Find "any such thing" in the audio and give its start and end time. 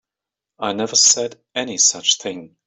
1.53-2.55